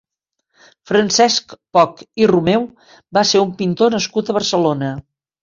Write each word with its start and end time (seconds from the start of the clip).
Francesc 0.91 1.53
Poch 1.79 2.01
i 2.23 2.31
Romeu 2.31 2.65
va 3.19 3.25
ser 3.33 3.43
un 3.45 3.53
pintor 3.61 3.95
nascut 3.99 4.35
a 4.35 4.39
Barcelona. 4.41 4.93